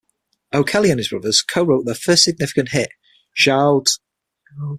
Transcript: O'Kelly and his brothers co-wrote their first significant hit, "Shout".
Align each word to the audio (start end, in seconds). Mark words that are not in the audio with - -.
O'Kelly 0.51 0.89
and 0.89 0.97
his 0.99 1.09
brothers 1.09 1.43
co-wrote 1.43 1.85
their 1.85 1.93
first 1.93 2.23
significant 2.23 2.69
hit, 2.69 2.89
"Shout". 3.35 3.85